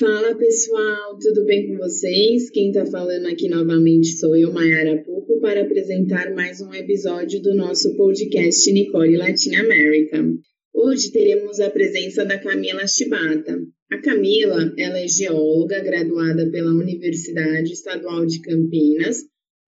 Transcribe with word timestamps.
Fala 0.00 0.34
pessoal, 0.34 1.18
tudo 1.18 1.44
bem 1.44 1.66
com 1.66 1.76
vocês? 1.76 2.48
Quem 2.48 2.68
está 2.68 2.86
falando 2.86 3.26
aqui 3.26 3.50
novamente 3.50 4.16
sou 4.16 4.34
eu, 4.34 4.50
Mayara 4.50 5.04
Pupo, 5.04 5.38
para 5.40 5.60
apresentar 5.60 6.34
mais 6.34 6.58
um 6.62 6.72
episódio 6.72 7.42
do 7.42 7.54
nosso 7.54 7.94
podcast 7.96 8.72
Nicole 8.72 9.18
Latin 9.18 9.56
America. 9.56 10.24
Hoje 10.72 11.12
teremos 11.12 11.60
a 11.60 11.68
presença 11.68 12.24
da 12.24 12.38
Camila 12.38 12.86
Chibata. 12.86 13.60
A 13.92 14.00
Camila 14.00 14.72
ela 14.78 14.98
é 14.98 15.06
geóloga 15.06 15.80
graduada 15.80 16.50
pela 16.50 16.72
Universidade 16.72 17.70
Estadual 17.70 18.24
de 18.24 18.40
Campinas, 18.40 19.18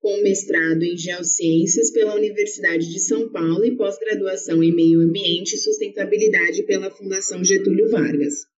com 0.00 0.22
mestrado 0.22 0.82
em 0.82 0.96
Geociências 0.96 1.92
pela 1.92 2.14
Universidade 2.14 2.90
de 2.90 3.00
São 3.00 3.30
Paulo 3.30 3.66
e 3.66 3.76
pós-graduação 3.76 4.62
em 4.62 4.74
Meio 4.74 5.02
Ambiente 5.02 5.56
e 5.56 5.58
Sustentabilidade 5.58 6.62
pela 6.62 6.90
Fundação 6.90 7.44
Getúlio 7.44 7.90
Vargas. 7.90 8.50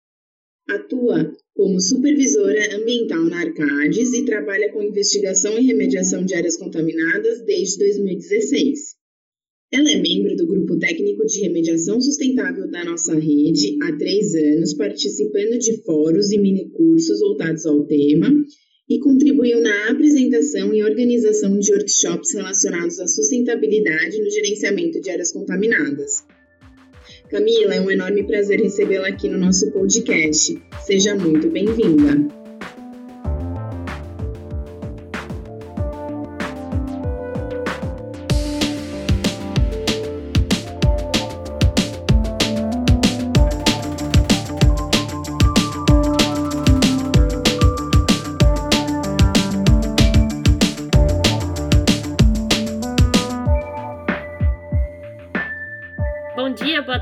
Atua 0.69 1.31
como 1.53 1.79
supervisora 1.79 2.75
ambiental 2.75 3.23
na 3.25 3.41
Arcades 3.41 4.13
e 4.13 4.25
trabalha 4.25 4.71
com 4.71 4.81
investigação 4.81 5.57
e 5.59 5.65
remediação 5.65 6.23
de 6.23 6.33
áreas 6.33 6.55
contaminadas 6.57 7.43
desde 7.45 7.79
2016. 7.79 8.95
Ela 9.71 9.91
é 9.91 10.01
membro 10.01 10.35
do 10.35 10.47
Grupo 10.47 10.77
Técnico 10.77 11.25
de 11.25 11.41
Remediação 11.41 11.99
Sustentável 11.99 12.69
da 12.69 12.85
nossa 12.85 13.13
rede 13.15 13.77
há 13.81 13.97
três 13.97 14.33
anos, 14.35 14.73
participando 14.73 15.57
de 15.57 15.83
fóruns 15.83 16.31
e 16.31 16.37
minicursos 16.37 17.19
voltados 17.19 17.65
ao 17.65 17.83
tema 17.85 18.31
e 18.89 18.99
contribuiu 18.99 19.61
na 19.61 19.89
apresentação 19.89 20.73
e 20.73 20.83
organização 20.83 21.57
de 21.57 21.73
workshops 21.73 22.33
relacionados 22.33 22.99
à 22.99 23.07
sustentabilidade 23.07 24.21
no 24.21 24.29
gerenciamento 24.29 25.01
de 25.01 25.09
áreas 25.09 25.31
contaminadas. 25.31 26.23
Camila, 27.33 27.73
é 27.73 27.81
um 27.81 27.89
enorme 27.89 28.21
prazer 28.21 28.61
recebê-la 28.61 29.07
aqui 29.07 29.27
no 29.27 29.39
nosso 29.39 29.71
podcast. 29.71 30.55
Seja 30.85 31.15
muito 31.15 31.49
bem-vinda. 31.49 32.42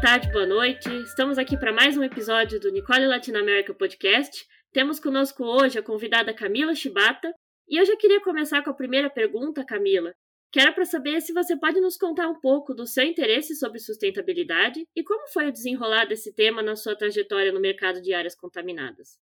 Tarde, 0.02 0.32
boa 0.32 0.48
noite. 0.48 0.90
Estamos 1.04 1.38
aqui 1.38 1.56
para 1.56 1.72
mais 1.72 1.96
um 1.96 2.02
episódio 2.02 2.60
do 2.60 2.72
Nicole 2.72 3.06
Latinoamérica 3.06 3.72
Podcast. 3.72 4.48
Temos 4.74 5.00
conosco 5.00 5.44
hoje 5.44 5.78
a 5.78 5.84
convidada 5.84 6.34
Camila 6.34 6.74
Chibata. 6.74 7.32
E 7.70 7.80
eu 7.80 7.86
já 7.86 7.96
queria 7.96 8.20
começar 8.20 8.64
com 8.64 8.72
a 8.72 8.74
primeira 8.74 9.12
pergunta, 9.12 9.64
Camila, 9.64 10.12
que 10.52 10.60
era 10.60 10.72
para 10.72 10.86
saber 10.86 11.22
se 11.22 11.32
você 11.32 11.56
pode 11.56 11.80
nos 11.80 11.98
contar 11.98 12.28
um 12.28 12.40
pouco 12.40 12.74
do 12.74 12.88
seu 12.88 13.04
interesse 13.04 13.56
sobre 13.56 13.78
sustentabilidade 13.78 14.84
e 14.96 15.04
como 15.04 15.28
foi 15.28 15.50
o 15.50 15.52
desenrolar 15.52 16.06
desse 16.06 16.34
tema 16.34 16.64
na 16.64 16.76
sua 16.76 16.96
trajetória 16.96 17.52
no 17.52 17.62
mercado 17.62 18.02
de 18.02 18.12
áreas 18.12 18.34
contaminadas. 18.36 19.20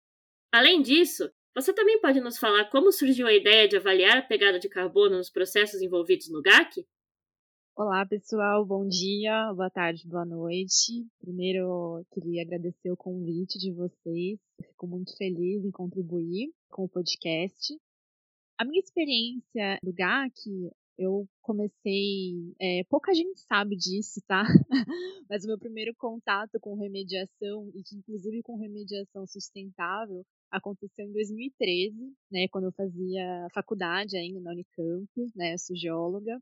Além 0.52 0.80
disso, 0.80 1.28
você 1.56 1.72
também 1.72 2.00
pode 2.00 2.20
nos 2.20 2.38
falar 2.38 2.66
como 2.70 2.92
surgiu 2.92 3.26
a 3.26 3.34
ideia 3.34 3.66
de 3.66 3.76
avaliar 3.76 4.18
a 4.18 4.22
pegada 4.22 4.60
de 4.60 4.68
carbono 4.68 5.16
nos 5.16 5.28
processos 5.28 5.82
envolvidos 5.82 6.30
no 6.30 6.40
GAC? 6.40 6.86
Olá, 7.80 8.04
pessoal. 8.04 8.66
Bom 8.66 8.88
dia, 8.88 9.54
boa 9.54 9.70
tarde, 9.70 10.04
boa 10.04 10.24
noite. 10.24 11.06
Primeiro, 11.20 12.04
queria 12.10 12.42
agradecer 12.42 12.90
o 12.90 12.96
convite 12.96 13.56
de 13.56 13.70
vocês. 13.70 14.40
Fico 14.60 14.88
muito 14.88 15.16
feliz 15.16 15.64
em 15.64 15.70
contribuir 15.70 16.52
com 16.70 16.82
o 16.82 16.88
podcast. 16.88 17.78
A 18.58 18.64
minha 18.64 18.80
experiência 18.80 19.78
do 19.80 19.92
GAC, 19.92 20.72
eu 20.98 21.28
comecei. 21.40 22.52
É, 22.60 22.82
pouca 22.90 23.14
gente 23.14 23.38
sabe 23.42 23.76
disso, 23.76 24.20
tá? 24.26 24.42
Mas 25.30 25.44
o 25.44 25.46
meu 25.46 25.56
primeiro 25.56 25.94
contato 25.96 26.58
com 26.60 26.74
remediação, 26.74 27.70
e 27.76 27.84
que 27.84 27.94
inclusive 27.94 28.42
com 28.42 28.56
remediação 28.56 29.24
sustentável, 29.24 30.26
aconteceu 30.50 31.06
em 31.06 31.12
2013, 31.12 31.94
né? 32.28 32.48
Quando 32.50 32.64
eu 32.64 32.72
fazia 32.72 33.46
faculdade 33.54 34.16
ainda 34.16 34.40
na 34.40 34.50
Unicamp, 34.50 35.08
né? 35.36 35.54
Eu 35.54 35.58
sou 35.58 35.76
geóloga 35.76 36.40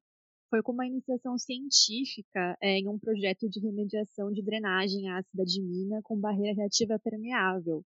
foi 0.51 0.63
com 0.63 0.73
uma 0.73 0.87
iniciação 0.87 1.37
científica 1.39 2.57
é, 2.61 2.79
em 2.79 2.89
um 2.89 2.99
projeto 2.99 3.49
de 3.49 3.61
remediação 3.61 4.31
de 4.33 4.43
drenagem 4.43 5.09
ácida 5.11 5.45
de 5.45 5.61
mina 5.63 6.01
com 6.03 6.19
barreira 6.19 6.55
reativa 6.55 6.99
permeável. 6.99 7.83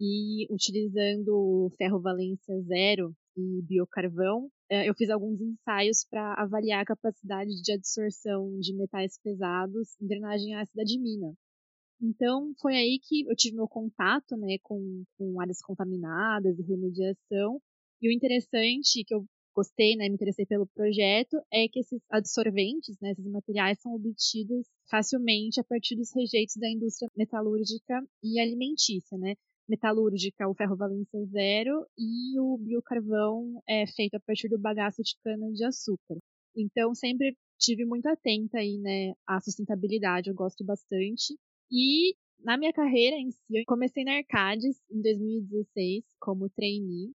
E 0.00 0.46
utilizando 0.52 1.72
ferro 1.76 2.00
valência 2.00 2.60
zero 2.62 3.12
e 3.36 3.62
biocarvão, 3.62 4.48
é, 4.70 4.88
eu 4.88 4.94
fiz 4.94 5.10
alguns 5.10 5.40
ensaios 5.40 6.06
para 6.08 6.34
avaliar 6.34 6.82
a 6.82 6.86
capacidade 6.86 7.50
de 7.62 7.72
absorção 7.72 8.58
de 8.60 8.74
metais 8.74 9.18
pesados 9.22 10.00
em 10.00 10.06
drenagem 10.06 10.54
ácida 10.54 10.84
de 10.84 11.00
mina. 11.00 11.34
Então, 12.00 12.52
foi 12.60 12.76
aí 12.76 13.00
que 13.02 13.28
eu 13.28 13.34
tive 13.34 13.56
meu 13.56 13.66
contato 13.66 14.36
né, 14.36 14.56
com, 14.62 15.02
com 15.16 15.40
áreas 15.40 15.60
contaminadas 15.60 16.56
e 16.58 16.62
remediação. 16.62 17.60
E 18.00 18.08
o 18.08 18.12
interessante 18.12 19.02
que 19.04 19.12
eu 19.12 19.26
gostei, 19.58 19.96
né, 19.96 20.08
me 20.08 20.14
interessei 20.14 20.46
pelo 20.46 20.68
projeto, 20.68 21.36
é 21.52 21.66
que 21.68 21.80
esses 21.80 22.00
adsorventes, 22.08 22.96
né, 23.00 23.10
esses 23.10 23.26
materiais 23.26 23.80
são 23.80 23.92
obtidos 23.92 24.68
facilmente 24.88 25.58
a 25.58 25.64
partir 25.64 25.96
dos 25.96 26.14
rejeitos 26.14 26.54
da 26.56 26.70
indústria 26.70 27.10
metalúrgica 27.16 28.00
e 28.22 28.38
alimentícia, 28.38 29.18
né? 29.18 29.34
Metalúrgica, 29.68 30.48
o 30.48 30.54
ferro 30.54 30.76
valência 30.76 31.24
zero 31.26 31.84
e 31.98 32.38
o 32.38 32.56
biocarvão 32.56 33.60
é 33.68 33.84
feito 33.86 34.14
a 34.14 34.20
partir 34.20 34.48
do 34.48 34.58
bagaço 34.58 35.02
de 35.02 35.16
cana 35.24 35.50
de 35.52 35.64
açúcar. 35.64 36.16
Então, 36.56 36.94
sempre 36.94 37.36
tive 37.58 37.84
muito 37.84 38.06
atenta 38.06 38.58
aí, 38.58 38.78
né, 38.78 39.12
à 39.26 39.40
sustentabilidade, 39.40 40.30
eu 40.30 40.34
gosto 40.36 40.64
bastante. 40.64 41.36
E 41.70 42.14
na 42.44 42.56
minha 42.56 42.72
carreira 42.72 43.16
em 43.16 43.32
si, 43.32 43.40
eu 43.50 43.64
comecei 43.66 44.04
na 44.04 44.18
Arcades 44.18 44.76
em 44.88 45.02
2016 45.02 46.04
como 46.20 46.48
trainee 46.48 47.12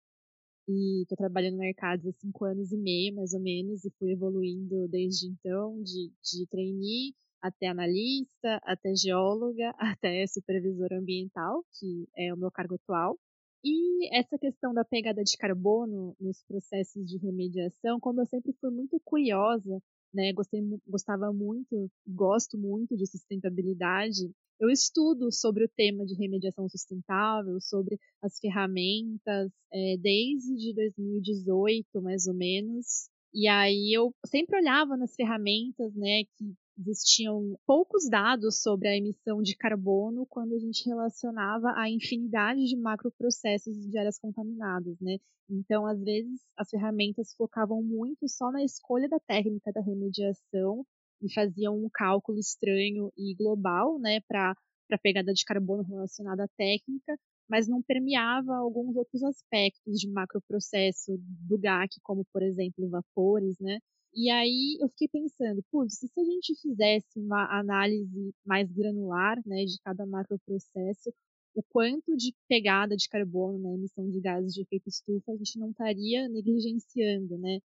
e 0.68 1.02
estou 1.04 1.18
trabalhando 1.18 1.54
no 1.54 1.60
mercado 1.60 2.10
há 2.10 2.12
cinco 2.14 2.46
anos 2.46 2.72
e 2.72 2.78
meio, 2.78 3.16
mais 3.16 3.34
ou 3.34 3.40
menos, 3.40 3.84
e 3.84 3.92
fui 4.00 4.12
evoluindo 4.12 4.88
desde 4.88 5.28
então, 5.28 5.82
de, 5.82 6.12
de 6.24 6.48
trainee 6.48 7.14
até 7.42 7.68
analista, 7.68 8.60
até 8.64 8.96
geóloga, 8.96 9.74
até 10.00 10.26
supervisora 10.28 10.98
ambiental, 10.98 11.64
que 11.78 12.08
é 12.16 12.34
o 12.34 12.38
meu 12.38 12.50
cargo 12.50 12.76
atual. 12.76 13.20
E 13.64 14.14
essa 14.18 14.38
questão 14.38 14.74
da 14.74 14.84
pegada 14.84 15.24
de 15.24 15.38
carbono 15.38 16.16
nos 16.20 16.44
processos 16.44 17.06
de 17.06 17.18
remediação, 17.18 18.00
como 18.00 18.22
eu 18.22 18.26
sempre 18.26 18.54
fui 18.60 18.70
muito 18.70 19.00
curiosa, 19.04 19.82
né, 20.14 20.32
gostei, 20.34 20.62
gostava 20.88 21.32
muito, 21.34 21.90
gosto 22.08 22.58
muito 22.58 22.96
de 22.96 23.06
sustentabilidade, 23.08 24.32
eu 24.60 24.70
estudo 24.70 25.32
sobre 25.32 25.66
o 25.66 25.70
tema 25.70 26.06
de 26.06 26.16
remediação 26.16 26.70
sustentável, 26.70 27.60
sobre 27.60 28.00
as 28.22 28.40
ferramentas, 28.40 29.52
é, 29.72 29.98
desde 29.98 30.74
2018, 30.74 32.02
mais 32.02 32.28
ou 32.28 32.34
menos. 32.34 33.10
E 33.34 33.48
aí 33.48 33.92
eu 33.94 34.14
sempre 34.26 34.58
olhava 34.58 34.96
nas 34.96 35.16
ferramentas, 35.16 35.94
né, 35.96 36.24
que 36.38 36.54
existiam 36.78 37.58
poucos 37.66 38.10
dados 38.10 38.62
sobre 38.62 38.88
a 38.88 38.98
emissão 38.98 39.42
de 39.42 39.56
carbono 39.56 40.26
quando 40.28 40.54
a 40.56 40.60
gente 40.60 40.86
relacionava 40.88 41.74
a 41.76 41.90
infinidade 41.90 42.66
de 42.66 42.76
macroprocessos 42.76 43.76
de 43.90 43.98
áreas 43.98 44.20
contaminadas, 44.20 45.00
né? 45.00 45.18
Então, 45.50 45.86
às 45.86 46.02
vezes, 46.02 46.42
as 46.58 46.70
ferramentas 46.70 47.34
focavam 47.36 47.82
muito 47.84 48.28
só 48.28 48.52
na 48.52 48.64
escolha 48.64 49.08
da 49.10 49.20
técnica 49.20 49.72
da 49.72 49.82
remediação 49.82 50.86
e 51.22 51.32
faziam 51.34 51.76
um 51.78 51.90
cálculo 51.94 52.40
estranho 52.40 53.12
e 53.18 53.36
global, 53.36 54.00
né, 54.00 54.20
para 54.28 54.56
a 54.92 54.98
pegada 54.98 55.34
de 55.34 55.44
carbono 55.46 55.84
relacionada 55.84 56.44
à 56.46 56.48
técnica, 56.58 57.18
mas 57.50 57.68
não 57.68 57.82
permeava 57.82 58.56
alguns 58.56 58.96
outros 58.96 59.24
aspectos 59.24 60.00
de 60.00 60.10
macroprocesso 60.10 61.18
do 61.20 61.58
GAC, 61.58 62.00
como, 62.02 62.26
por 62.32 62.42
exemplo, 62.42 62.90
vapores, 62.90 63.58
né? 63.60 63.80
E 64.16 64.30
aí 64.30 64.78
eu 64.80 64.88
fiquei 64.90 65.08
pensando, 65.08 65.64
putz, 65.72 65.96
se 65.98 66.08
a 66.20 66.24
gente 66.24 66.56
fizesse 66.62 67.20
uma 67.20 67.46
análise 67.60 68.34
mais 68.46 68.72
granular, 68.72 69.42
né, 69.46 69.66
de 69.66 69.80
cada 69.84 70.06
macroprocesso, 70.06 71.12
o 71.56 71.64
quanto 71.64 72.16
de 72.16 72.34
pegada 72.48 72.96
de 72.96 73.10
carbono 73.10 73.60
né, 73.60 73.74
emissão 73.76 74.10
de 74.10 74.20
gases 74.20 74.54
de 74.54 74.62
efeito 74.62 74.88
estufa 74.88 75.32
a 75.32 75.36
gente 75.38 75.60
não 75.60 75.72
estaria 75.72 76.28
negligenciando, 76.30 77.38
né? 77.38 77.60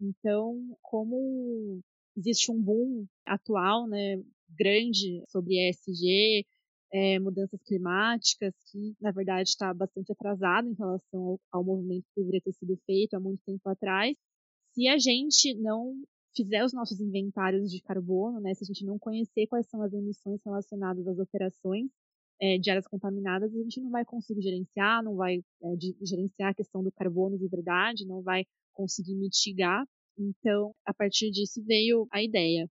Então, 0.00 0.76
como 0.82 1.80
existe 2.16 2.50
um 2.50 2.60
boom 2.62 3.06
atual, 3.26 3.86
né, 3.86 4.22
grande 4.50 5.22
sobre 5.28 5.54
ESG, 5.68 6.46
é, 6.92 7.18
mudanças 7.18 7.60
climáticas, 7.62 8.54
que 8.70 8.94
na 9.00 9.10
verdade 9.10 9.48
está 9.48 9.72
bastante 9.74 10.12
atrasado 10.12 10.68
em 10.68 10.74
relação 10.74 11.20
ao, 11.20 11.40
ao 11.52 11.64
movimento 11.64 12.04
que 12.14 12.20
deveria 12.20 12.40
ter 12.42 12.52
sido 12.52 12.76
feito 12.86 13.14
há 13.14 13.20
muito 13.20 13.42
tempo 13.44 13.68
atrás. 13.68 14.16
Se 14.74 14.88
a 14.88 14.98
gente 14.98 15.54
não 15.54 15.94
fizer 16.36 16.64
os 16.64 16.72
nossos 16.72 17.00
inventários 17.00 17.70
de 17.70 17.80
carbono, 17.80 18.40
né, 18.40 18.52
se 18.54 18.64
a 18.64 18.66
gente 18.66 18.84
não 18.84 18.98
conhecer 18.98 19.46
quais 19.46 19.68
são 19.68 19.80
as 19.82 19.92
emissões 19.92 20.40
relacionadas 20.44 21.06
às 21.06 21.18
operações, 21.18 21.88
é, 22.40 22.58
de 22.58 22.70
áreas 22.70 22.86
contaminadas, 22.88 23.54
a 23.54 23.62
gente 23.62 23.80
não 23.80 23.90
vai 23.90 24.04
conseguir 24.04 24.42
gerenciar, 24.42 25.02
não 25.02 25.14
vai 25.14 25.36
é, 25.62 25.76
de, 25.76 25.96
gerenciar 26.02 26.50
a 26.50 26.54
questão 26.54 26.82
do 26.82 26.90
carbono 26.90 27.38
de 27.38 27.48
verdade, 27.48 28.04
não 28.04 28.20
vai 28.20 28.44
conseguir 28.72 29.14
mitigar. 29.14 29.84
Então, 30.18 30.74
a 30.84 30.92
partir 30.92 31.30
disso 31.30 31.62
veio 31.64 32.06
a 32.10 32.22
ideia. 32.22 32.68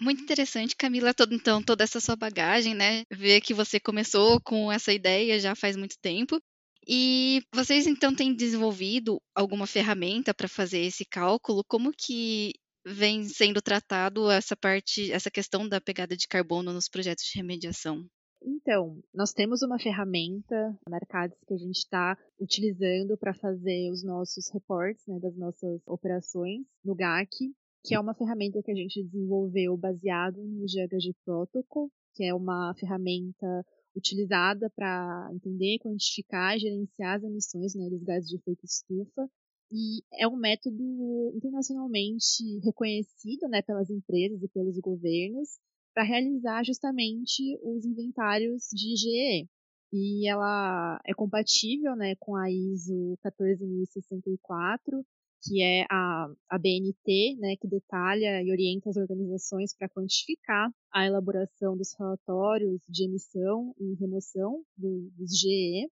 Muito 0.00 0.22
interessante, 0.22 0.74
Camila, 0.76 1.14
todo, 1.14 1.34
então, 1.34 1.62
toda 1.62 1.84
essa 1.84 2.00
sua 2.00 2.16
bagagem, 2.16 2.74
né? 2.74 3.04
Ver 3.12 3.40
que 3.40 3.54
você 3.54 3.78
começou 3.78 4.40
com 4.40 4.70
essa 4.70 4.92
ideia 4.92 5.38
já 5.38 5.54
faz 5.54 5.76
muito 5.76 5.96
tempo. 6.02 6.40
E 6.86 7.40
vocês 7.54 7.86
então 7.86 8.14
têm 8.14 8.34
desenvolvido 8.34 9.20
alguma 9.34 9.66
ferramenta 9.66 10.34
para 10.34 10.48
fazer 10.48 10.80
esse 10.80 11.04
cálculo? 11.04 11.64
Como 11.66 11.92
que 11.96 12.52
vem 12.86 13.24
sendo 13.24 13.62
tratado 13.62 14.30
essa 14.30 14.54
parte, 14.54 15.10
essa 15.10 15.30
questão 15.30 15.66
da 15.66 15.80
pegada 15.80 16.16
de 16.16 16.28
carbono 16.28 16.72
nos 16.72 16.88
projetos 16.88 17.24
de 17.24 17.38
remediação? 17.38 18.04
Então, 18.46 19.00
nós 19.14 19.32
temos 19.32 19.62
uma 19.62 19.78
ferramenta 19.78 20.78
na 20.86 20.96
Arcades 20.96 21.38
que 21.46 21.54
a 21.54 21.56
gente 21.56 21.78
está 21.78 22.16
utilizando 22.38 23.16
para 23.16 23.32
fazer 23.32 23.90
os 23.90 24.04
nossos 24.04 24.52
reportes 24.52 25.02
né, 25.08 25.18
das 25.18 25.34
nossas 25.36 25.80
operações 25.86 26.66
no 26.84 26.94
GAC, 26.94 27.54
que 27.82 27.94
é 27.94 28.00
uma 28.00 28.14
ferramenta 28.14 28.62
que 28.62 28.70
a 28.70 28.74
gente 28.74 29.02
desenvolveu 29.02 29.76
baseado 29.78 30.36
no 30.36 30.66
GHG 30.66 31.14
Protocol, 31.24 31.90
que 32.14 32.24
é 32.24 32.34
uma 32.34 32.74
ferramenta 32.78 33.64
utilizada 33.96 34.70
para 34.70 35.30
entender, 35.32 35.78
quantificar 35.78 36.58
gerenciar 36.58 37.16
as 37.16 37.24
emissões 37.24 37.74
né, 37.74 37.88
dos 37.88 38.02
gases 38.02 38.28
de 38.28 38.36
efeito 38.36 38.64
estufa. 38.64 39.30
E 39.72 40.02
é 40.12 40.28
um 40.28 40.36
método 40.36 41.32
internacionalmente 41.34 42.60
reconhecido 42.62 43.48
né, 43.48 43.62
pelas 43.62 43.90
empresas 43.90 44.42
e 44.42 44.48
pelos 44.48 44.78
governos 44.78 45.58
para 45.94 46.04
realizar 46.04 46.64
justamente 46.64 47.58
os 47.62 47.84
inventários 47.84 48.68
de 48.72 48.96
GE. 48.96 49.48
E 49.92 50.28
ela 50.28 51.00
é 51.06 51.14
compatível 51.14 51.94
né, 51.94 52.14
com 52.16 52.34
a 52.36 52.50
ISO 52.50 53.16
14064 53.22 55.06
que 55.44 55.62
é 55.62 55.84
a, 55.90 56.26
a 56.48 56.58
BNT, 56.58 57.36
né, 57.38 57.56
que 57.60 57.68
detalha 57.68 58.42
e 58.42 58.50
orienta 58.50 58.88
as 58.88 58.96
organizações 58.96 59.76
para 59.76 59.88
quantificar 59.88 60.70
a 60.92 61.06
elaboração 61.06 61.76
dos 61.76 61.94
relatórios 61.98 62.80
de 62.88 63.04
emissão 63.04 63.74
e 63.78 63.94
remoção 63.94 64.62
do, 64.76 65.10
dos 65.16 65.38
GE. 65.38 65.88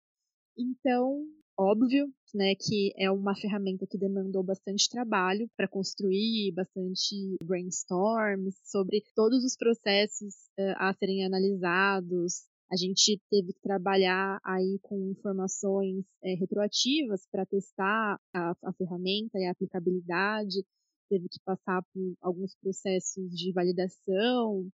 Então, 0.56 1.26
óbvio, 1.58 2.06
né, 2.34 2.54
que 2.54 2.92
é 2.96 3.10
uma 3.10 3.34
ferramenta 3.36 3.86
que 3.86 3.98
demandou 3.98 4.42
bastante 4.42 4.88
trabalho 4.88 5.48
para 5.56 5.68
construir, 5.68 6.52
bastante 6.52 7.36
brainstorms 7.44 8.56
sobre 8.64 9.02
todos 9.14 9.44
os 9.44 9.56
processos 9.56 10.34
uh, 10.58 10.74
a 10.78 10.94
serem 10.94 11.26
analisados, 11.26 12.46
a 12.72 12.76
gente 12.76 13.20
teve 13.30 13.52
que 13.52 13.60
trabalhar 13.60 14.40
aí 14.42 14.78
com 14.80 15.10
informações 15.10 16.06
é, 16.24 16.34
retroativas 16.34 17.26
para 17.30 17.44
testar 17.44 18.18
a, 18.34 18.56
a 18.64 18.72
ferramenta 18.72 19.38
e 19.38 19.44
a 19.44 19.50
aplicabilidade, 19.50 20.64
teve 21.10 21.28
que 21.28 21.38
passar 21.44 21.82
por 21.92 22.14
alguns 22.22 22.56
processos 22.56 23.30
de 23.30 23.52
validação, 23.52 24.66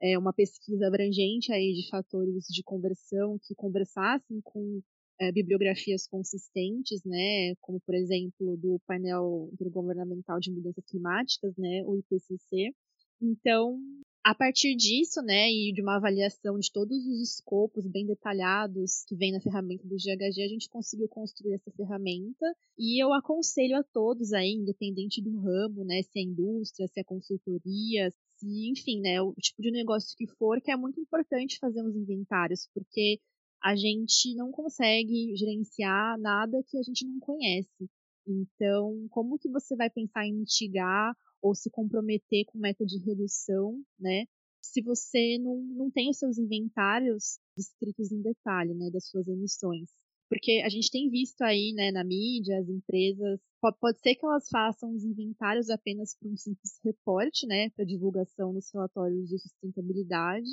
é, 0.00 0.18
uma 0.18 0.32
pesquisa 0.32 0.86
abrangente 0.86 1.52
aí 1.52 1.74
de 1.74 1.90
fatores 1.90 2.46
de 2.46 2.62
conversão 2.62 3.38
que 3.42 3.54
conversassem 3.54 4.40
com 4.42 4.80
é, 5.20 5.30
bibliografias 5.30 6.06
consistentes, 6.06 7.04
né, 7.04 7.54
como 7.60 7.78
por 7.80 7.94
exemplo 7.94 8.56
do 8.56 8.80
painel 8.86 9.50
intergovernamental 9.52 10.40
de 10.40 10.50
mudanças 10.50 10.84
climáticas, 10.86 11.54
né, 11.58 11.84
o 11.84 11.96
IPCC. 11.98 12.74
Então, 13.20 13.78
a 14.24 14.34
partir 14.34 14.76
disso, 14.76 15.20
né, 15.20 15.50
e 15.50 15.72
de 15.72 15.82
uma 15.82 15.96
avaliação 15.96 16.56
de 16.58 16.70
todos 16.70 16.96
os 17.06 17.20
escopos 17.20 17.86
bem 17.86 18.06
detalhados 18.06 19.04
que 19.04 19.16
vem 19.16 19.32
na 19.32 19.40
ferramenta 19.40 19.86
do 19.86 19.96
GHG, 19.96 20.42
a 20.42 20.48
gente 20.48 20.68
conseguiu 20.68 21.08
construir 21.08 21.54
essa 21.54 21.72
ferramenta. 21.72 22.46
E 22.78 23.02
eu 23.02 23.12
aconselho 23.12 23.76
a 23.76 23.82
todos 23.82 24.32
aí, 24.32 24.52
independente 24.52 25.20
do 25.20 25.36
ramo, 25.40 25.84
né, 25.84 26.02
se 26.02 26.20
é 26.20 26.22
indústria, 26.22 26.86
se 26.86 27.00
é 27.00 27.04
consultoria, 27.04 28.14
se, 28.36 28.70
enfim, 28.70 29.00
né, 29.00 29.20
o 29.20 29.34
tipo 29.34 29.60
de 29.60 29.72
negócio 29.72 30.16
que 30.16 30.28
for, 30.38 30.60
que 30.60 30.70
é 30.70 30.76
muito 30.76 31.00
importante 31.00 31.58
fazer 31.58 31.82
os 31.82 31.96
inventários, 31.96 32.68
porque 32.72 33.18
a 33.60 33.74
gente 33.74 34.34
não 34.36 34.52
consegue 34.52 35.34
gerenciar 35.36 36.16
nada 36.18 36.62
que 36.68 36.78
a 36.78 36.82
gente 36.82 37.04
não 37.06 37.18
conhece. 37.18 37.88
Então, 38.26 39.06
como 39.10 39.36
que 39.36 39.48
você 39.48 39.74
vai 39.74 39.90
pensar 39.90 40.24
em 40.24 40.34
mitigar 40.34 41.12
ou 41.42 41.54
se 41.54 41.68
comprometer 41.70 42.44
com 42.46 42.58
meta 42.58 42.86
de 42.86 42.98
redução, 42.98 43.82
né? 43.98 44.24
Se 44.62 44.80
você 44.80 45.38
não, 45.38 45.56
não 45.56 45.90
tem 45.90 46.08
os 46.08 46.18
seus 46.18 46.38
inventários 46.38 47.40
descritos 47.56 48.12
em 48.12 48.22
detalhe, 48.22 48.72
né, 48.74 48.90
das 48.90 49.08
suas 49.08 49.26
emissões. 49.26 49.90
Porque 50.28 50.62
a 50.64 50.68
gente 50.68 50.90
tem 50.90 51.10
visto 51.10 51.42
aí, 51.42 51.72
né, 51.74 51.90
na 51.90 52.04
mídia, 52.04 52.58
as 52.58 52.68
empresas, 52.68 53.40
pode, 53.60 53.98
ser 54.00 54.14
que 54.14 54.24
elas 54.24 54.48
façam 54.48 54.94
os 54.94 55.04
inventários 55.04 55.68
apenas 55.68 56.16
para 56.18 56.30
um 56.30 56.36
simples 56.36 56.78
reporte, 56.82 57.46
né, 57.46 57.70
para 57.70 57.84
divulgação 57.84 58.52
nos 58.52 58.70
relatórios 58.72 59.28
de 59.28 59.38
sustentabilidade, 59.38 60.48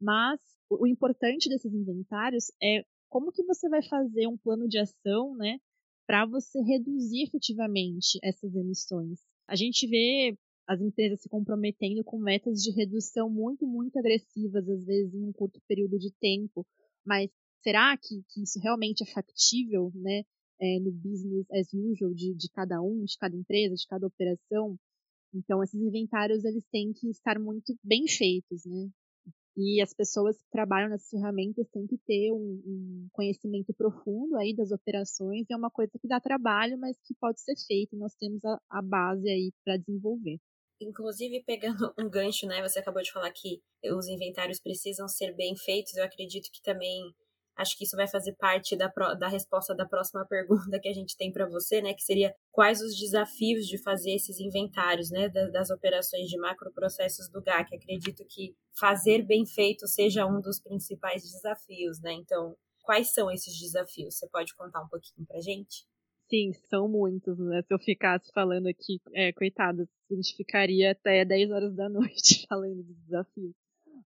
mas 0.00 0.38
o 0.70 0.86
importante 0.86 1.48
desses 1.48 1.72
inventários 1.72 2.52
é 2.62 2.84
como 3.08 3.32
que 3.32 3.42
você 3.42 3.68
vai 3.68 3.82
fazer 3.82 4.26
um 4.26 4.36
plano 4.36 4.68
de 4.68 4.78
ação, 4.78 5.34
né, 5.34 5.58
para 6.06 6.26
você 6.26 6.60
reduzir 6.60 7.22
efetivamente 7.22 8.18
essas 8.22 8.54
emissões. 8.54 9.18
A 9.46 9.56
gente 9.56 9.86
vê 9.86 10.36
as 10.66 10.80
empresas 10.80 11.20
se 11.20 11.28
comprometendo 11.28 12.02
com 12.02 12.18
metas 12.18 12.62
de 12.62 12.70
redução 12.70 13.28
muito, 13.28 13.66
muito 13.66 13.98
agressivas, 13.98 14.68
às 14.68 14.84
vezes 14.84 15.14
em 15.14 15.24
um 15.24 15.32
curto 15.32 15.60
período 15.68 15.98
de 15.98 16.10
tempo. 16.12 16.66
Mas 17.04 17.30
será 17.62 17.96
que, 17.96 18.22
que 18.30 18.42
isso 18.42 18.58
realmente 18.60 19.02
é 19.02 19.06
factível, 19.06 19.92
né? 19.94 20.22
É, 20.60 20.78
no 20.78 20.92
business 20.92 21.50
as 21.50 21.74
usual 21.74 22.14
de, 22.14 22.32
de 22.34 22.48
cada 22.50 22.80
um, 22.80 23.04
de 23.04 23.18
cada 23.18 23.36
empresa, 23.36 23.74
de 23.74 23.86
cada 23.86 24.06
operação? 24.06 24.78
Então, 25.34 25.62
esses 25.62 25.80
inventários 25.80 26.44
eles 26.44 26.64
têm 26.70 26.92
que 26.92 27.10
estar 27.10 27.38
muito 27.40 27.76
bem 27.82 28.06
feitos, 28.06 28.64
né? 28.64 28.88
E 29.56 29.80
as 29.80 29.94
pessoas 29.94 30.36
que 30.36 30.50
trabalham 30.50 30.88
nessas 30.88 31.10
ferramentas 31.10 31.68
têm 31.68 31.86
que 31.86 31.96
ter 31.98 32.32
um, 32.32 32.62
um, 32.66 33.08
conhecimento 33.12 33.72
profundo 33.72 34.36
aí 34.36 34.54
das 34.54 34.72
operações. 34.72 35.46
É 35.48 35.56
uma 35.56 35.70
coisa 35.70 35.92
que 35.98 36.08
dá 36.08 36.20
trabalho, 36.20 36.76
mas 36.78 36.98
que 37.00 37.14
pode 37.14 37.40
ser 37.40 37.54
feita. 37.56 37.96
Nós 37.96 38.14
temos 38.14 38.44
a, 38.44 38.60
a 38.68 38.82
base 38.82 39.28
aí 39.28 39.52
para 39.64 39.76
desenvolver. 39.76 40.40
Inclusive, 40.80 41.44
pegando 41.44 41.94
um 41.98 42.10
gancho, 42.10 42.46
né? 42.46 42.60
Você 42.62 42.80
acabou 42.80 43.02
de 43.02 43.12
falar 43.12 43.30
que 43.30 43.62
os 43.92 44.08
inventários 44.08 44.60
precisam 44.60 45.06
ser 45.06 45.32
bem 45.34 45.56
feitos. 45.56 45.94
Eu 45.94 46.04
acredito 46.04 46.50
que 46.52 46.60
também 46.60 47.14
Acho 47.56 47.76
que 47.76 47.84
isso 47.84 47.96
vai 47.96 48.08
fazer 48.08 48.34
parte 48.34 48.76
da, 48.76 48.88
da 49.18 49.28
resposta 49.28 49.74
da 49.74 49.86
próxima 49.86 50.24
pergunta 50.28 50.80
que 50.80 50.88
a 50.88 50.92
gente 50.92 51.16
tem 51.16 51.32
para 51.32 51.48
você, 51.48 51.80
né? 51.80 51.94
Que 51.94 52.02
seria 52.02 52.34
quais 52.50 52.80
os 52.80 52.98
desafios 52.98 53.66
de 53.66 53.82
fazer 53.82 54.14
esses 54.14 54.40
inventários, 54.40 55.10
né? 55.10 55.28
Das, 55.28 55.52
das 55.52 55.70
operações 55.70 56.28
de 56.28 56.38
macroprocessos 56.38 57.28
do 57.30 57.42
GAC. 57.42 57.74
Acredito 57.74 58.24
que 58.28 58.54
fazer 58.78 59.22
bem 59.22 59.46
feito 59.46 59.86
seja 59.86 60.26
um 60.26 60.40
dos 60.40 60.60
principais 60.60 61.22
desafios, 61.22 62.00
né? 62.00 62.12
Então, 62.12 62.56
quais 62.82 63.12
são 63.12 63.30
esses 63.30 63.58
desafios? 63.58 64.16
Você 64.16 64.28
pode 64.28 64.54
contar 64.54 64.82
um 64.82 64.88
pouquinho 64.88 65.26
para 65.26 65.40
gente? 65.40 65.86
Sim, 66.28 66.52
são 66.68 66.88
muitos, 66.88 67.38
né? 67.38 67.62
Se 67.62 67.72
eu 67.72 67.78
ficasse 67.78 68.30
falando 68.32 68.66
aqui, 68.66 69.00
é, 69.12 69.32
coitada, 69.32 69.86
a 70.10 70.14
gente 70.14 70.34
ficaria 70.36 70.92
até 70.92 71.24
10 71.24 71.50
horas 71.50 71.74
da 71.74 71.88
noite 71.90 72.46
falando 72.48 72.82
dos 72.82 72.96
desafios. 73.04 73.54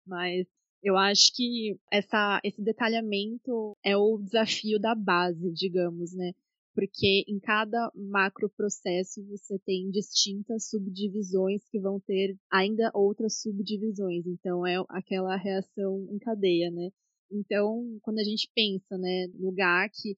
Mas 0.06 0.48
eu 0.88 0.96
acho 0.96 1.36
que 1.36 1.78
essa, 1.92 2.40
esse 2.46 2.62
detalhamento 2.62 3.76
é 3.84 3.98
o 3.98 4.18
desafio 4.20 4.80
da 4.80 4.96
base, 4.96 5.52
digamos, 5.52 6.14
né? 6.14 6.32
Porque 6.74 7.26
em 7.28 7.40
cada 7.40 7.92
macro 7.94 8.50
processo 8.56 9.22
você 9.28 9.60
tem 9.66 9.90
distintas 9.92 10.70
subdivisões 10.70 11.62
que 11.70 11.78
vão 11.78 12.00
ter 12.00 12.38
ainda 12.50 12.90
outras 12.94 13.42
subdivisões. 13.42 14.26
Então 14.26 14.66
é 14.66 14.78
aquela 14.88 15.36
reação 15.36 16.08
em 16.10 16.18
cadeia, 16.20 16.72
né? 16.72 16.90
Então, 17.30 18.00
quando 18.02 18.20
a 18.20 18.24
gente 18.24 18.50
pensa, 18.56 18.98
né, 18.98 19.28
no 19.34 19.52
GAC, 19.52 20.18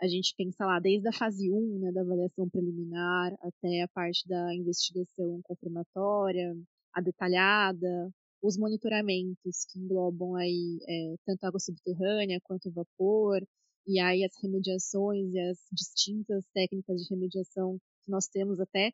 a 0.00 0.06
gente 0.08 0.34
pensa 0.34 0.64
lá 0.64 0.78
desde 0.80 1.06
a 1.08 1.12
fase 1.12 1.52
1, 1.52 1.78
né, 1.78 1.92
da 1.92 2.00
avaliação 2.00 2.48
preliminar, 2.48 3.34
até 3.42 3.82
a 3.82 3.88
parte 3.88 4.26
da 4.26 4.54
investigação 4.54 5.42
confirmatória, 5.42 6.56
a 6.94 7.02
detalhada, 7.02 8.10
os 8.42 8.56
monitoramentos 8.56 9.64
que 9.70 9.78
englobam 9.78 10.34
aí 10.36 10.78
é, 10.88 11.14
tanto 11.24 11.44
água 11.44 11.60
subterrânea 11.60 12.40
quanto 12.42 12.70
vapor, 12.70 13.40
e 13.86 14.00
aí 14.00 14.24
as 14.24 14.32
remediações 14.42 15.32
e 15.32 15.38
as 15.38 15.58
distintas 15.72 16.44
técnicas 16.52 17.02
de 17.02 17.14
remediação 17.14 17.78
que 18.04 18.10
nós 18.10 18.26
temos 18.26 18.60
até 18.60 18.92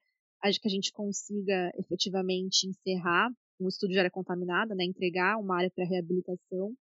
que 0.61 0.67
a 0.67 0.71
gente 0.71 0.93
consiga 0.93 1.71
efetivamente 1.79 2.67
encerrar 2.67 3.31
um 3.61 3.69
estudo 3.69 3.91
de 3.91 3.99
área 3.99 4.11
contaminada, 4.11 4.75
né, 4.75 4.85
entregar 4.85 5.39
uma 5.39 5.57
área 5.57 5.71
para 5.71 5.85
reabilitação, 5.85 6.75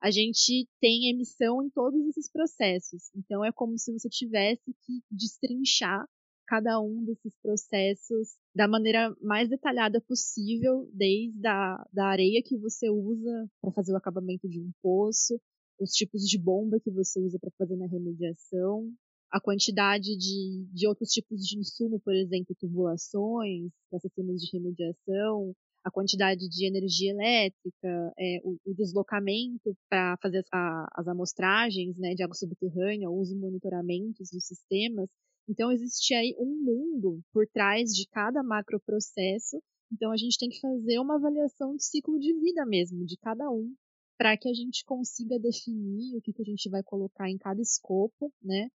a 0.00 0.10
gente 0.10 0.66
tem 0.80 1.10
emissão 1.10 1.62
em 1.62 1.70
todos 1.70 2.04
esses 2.08 2.30
processos. 2.30 3.10
Então 3.14 3.44
é 3.44 3.52
como 3.52 3.78
se 3.78 3.92
você 3.92 4.08
tivesse 4.08 4.72
que 4.84 5.00
destrinchar 5.10 6.06
cada 6.48 6.80
um 6.80 7.04
desses 7.04 7.36
processos 7.42 8.36
da 8.54 8.66
maneira 8.66 9.14
mais 9.20 9.50
detalhada 9.50 10.00
possível, 10.00 10.88
desde 10.94 11.46
a 11.46 11.86
da 11.92 12.06
areia 12.06 12.42
que 12.42 12.56
você 12.56 12.88
usa 12.88 13.46
para 13.60 13.70
fazer 13.70 13.92
o 13.92 13.96
acabamento 13.96 14.48
de 14.48 14.58
um 14.58 14.72
poço, 14.82 15.38
os 15.78 15.90
tipos 15.92 16.22
de 16.22 16.38
bomba 16.38 16.80
que 16.80 16.90
você 16.90 17.20
usa 17.20 17.38
para 17.38 17.50
fazer 17.58 17.76
na 17.76 17.86
remediação, 17.86 18.90
a 19.30 19.38
quantidade 19.38 20.16
de, 20.16 20.66
de 20.72 20.88
outros 20.88 21.10
tipos 21.10 21.46
de 21.46 21.58
insumo, 21.58 22.00
por 22.00 22.14
exemplo, 22.14 22.56
tubulações 22.58 23.70
para 23.90 24.00
sistemas 24.00 24.40
de 24.40 24.50
remediação, 24.56 25.54
a 25.84 25.90
quantidade 25.90 26.48
de 26.48 26.66
energia 26.66 27.10
elétrica, 27.10 28.12
é, 28.18 28.40
o, 28.42 28.58
o, 28.64 28.74
deslocamento 28.74 29.76
para 29.88 30.16
fazer 30.22 30.38
as, 30.38 30.46
a, 30.52 30.86
as 30.94 31.08
amostragens 31.08 31.98
né, 31.98 32.14
de 32.14 32.22
água 32.22 32.34
subterrânea, 32.34 33.10
os 33.10 33.32
monitoramentos 33.34 34.30
dos 34.30 34.46
sistemas. 34.46 35.08
Então, 35.48 35.72
existe 35.72 36.14
aí 36.14 36.34
um 36.38 36.62
mundo 36.62 37.22
por 37.32 37.46
trás 37.46 37.90
de 37.90 38.06
cada 38.08 38.42
macroprocesso. 38.42 39.62
Então, 39.92 40.12
a 40.12 40.16
gente 40.16 40.38
tem 40.38 40.48
que 40.48 40.60
fazer 40.60 40.98
uma 40.98 41.16
avaliação 41.16 41.74
de 41.74 41.84
ciclo 41.84 42.18
de 42.18 42.32
vida 42.38 42.66
mesmo, 42.66 43.04
de 43.06 43.16
cada 43.16 43.50
um, 43.50 43.74
para 44.18 44.36
que 44.36 44.48
a 44.48 44.52
gente 44.52 44.84
consiga 44.84 45.38
definir 45.38 46.16
o 46.16 46.20
que, 46.20 46.32
que 46.32 46.42
a 46.42 46.44
gente 46.44 46.68
vai 46.68 46.82
colocar 46.82 47.30
em 47.30 47.38
cada 47.38 47.60
escopo, 47.60 48.32
né? 48.42 48.68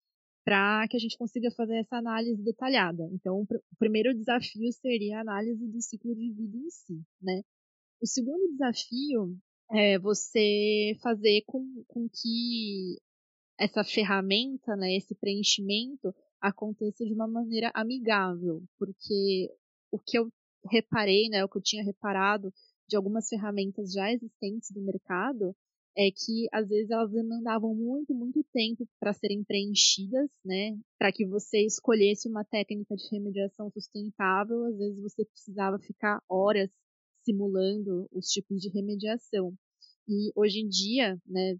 para 0.45 0.89
que 0.89 0.97
a 0.97 1.00
gente 1.00 1.17
consiga 1.17 1.50
fazer 1.53 1.77
essa 1.77 1.97
análise 1.97 2.43
detalhada. 2.43 3.09
Então, 3.12 3.43
o 3.43 3.77
primeiro 3.79 4.15
desafio 4.15 4.73
seria 4.73 5.19
a 5.19 5.21
análise 5.21 5.67
do 5.69 5.81
ciclo 5.81 6.15
de 6.15 6.33
vida 6.33 6.57
em 6.57 6.71
si, 6.71 7.03
né? 7.21 7.43
O 8.00 8.07
segundo 8.07 8.50
desafio 8.50 9.37
é 9.71 9.99
você 9.99 10.97
fazer 11.03 11.43
com, 11.47 11.85
com 11.87 12.09
que 12.09 12.97
essa 13.59 13.85
ferramenta, 13.85 14.75
né, 14.75 14.97
esse 14.97 15.15
preenchimento 15.15 16.15
aconteça 16.40 17.04
de 17.04 17.12
uma 17.12 17.28
maneira 17.28 17.70
amigável, 17.75 18.62
porque 18.78 19.50
o 19.90 19.99
que 19.99 20.18
eu 20.18 20.30
reparei, 20.70 21.28
né, 21.28 21.44
o 21.44 21.49
que 21.49 21.59
eu 21.59 21.62
tinha 21.62 21.85
reparado 21.85 22.52
de 22.88 22.97
algumas 22.97 23.28
ferramentas 23.28 23.92
já 23.92 24.12
existentes 24.12 24.70
do 24.70 24.80
mercado 24.80 25.54
é 25.97 26.11
que 26.11 26.47
às 26.52 26.68
vezes 26.68 26.90
elas 26.90 27.11
demandavam 27.11 27.75
muito, 27.75 28.14
muito 28.14 28.44
tempo 28.52 28.87
para 28.99 29.12
serem 29.12 29.42
preenchidas, 29.44 30.30
né? 30.44 30.78
Para 30.99 31.12
que 31.12 31.26
você 31.26 31.64
escolhesse 31.64 32.28
uma 32.28 32.44
técnica 32.44 32.94
de 32.94 33.09
remediação 33.11 33.70
sustentável, 33.70 34.64
às 34.66 34.78
vezes 34.78 35.02
você 35.02 35.25
precisava 35.25 35.78
ficar 35.78 36.23
horas 36.28 36.70
simulando 37.25 38.09
os 38.12 38.26
tipos 38.28 38.61
de 38.61 38.68
remediação. 38.70 39.52
E 40.09 40.32
hoje 40.35 40.61
em 40.61 40.68
dia, 40.68 41.20
né, 41.26 41.56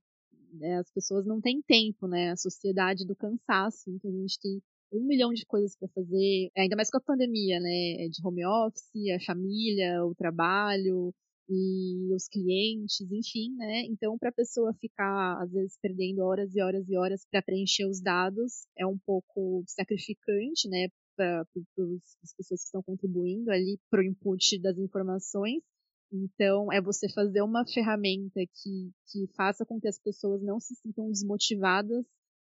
né 0.53 0.79
as 0.79 0.91
pessoas 0.91 1.27
não 1.27 1.41
têm 1.41 1.63
tempo, 1.63 2.07
né? 2.07 2.31
A 2.31 2.37
sociedade 2.37 3.07
do 3.07 3.17
cansaço, 3.17 3.91
então 3.91 4.11
a 4.11 4.21
gente 4.21 4.39
tem 4.41 4.63
um 4.93 5.07
milhão 5.07 5.33
de 5.33 5.47
coisas 5.47 5.77
para 5.77 5.89
fazer, 5.89 6.51
ainda 6.57 6.77
mais 6.77 6.91
com 6.91 6.99
a 6.99 7.01
pandemia, 7.01 7.61
né? 7.61 8.09
De 8.09 8.27
home 8.27 8.45
office, 8.45 9.11
a 9.15 9.25
família, 9.25 10.05
o 10.05 10.15
trabalho, 10.15 11.15
e 11.51 12.15
os 12.15 12.29
clientes, 12.29 13.01
enfim, 13.11 13.57
né? 13.57 13.83
Então, 13.87 14.17
para 14.17 14.29
a 14.29 14.33
pessoa 14.33 14.73
ficar, 14.75 15.43
às 15.43 15.51
vezes, 15.51 15.77
perdendo 15.83 16.23
horas 16.23 16.55
e 16.55 16.63
horas 16.63 16.89
e 16.89 16.97
horas 16.97 17.27
para 17.29 17.43
preencher 17.43 17.87
os 17.87 18.01
dados, 18.01 18.69
é 18.79 18.87
um 18.87 18.97
pouco 18.97 19.65
sacrificante, 19.67 20.69
né? 20.69 20.89
Para 21.17 21.41
as 21.43 22.33
pessoas 22.37 22.61
que 22.61 22.67
estão 22.67 22.83
contribuindo 22.83 23.51
ali 23.51 23.79
para 23.91 24.01
o 24.01 24.05
input 24.05 24.59
das 24.61 24.79
informações. 24.79 25.61
Então, 26.13 26.73
é 26.73 26.81
você 26.81 27.09
fazer 27.09 27.43
uma 27.43 27.67
ferramenta 27.67 28.41
que, 28.41 28.91
que 29.07 29.27
faça 29.37 29.65
com 29.65 29.81
que 29.81 29.89
as 29.89 29.99
pessoas 29.99 30.43
não 30.43 30.59
se 30.59 30.75
sintam 30.75 31.09
desmotivadas 31.09 32.05